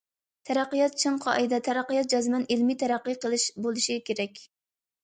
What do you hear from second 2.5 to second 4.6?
ئىلمىي تەرەققىي قىلىش بولۇشى كېرەك.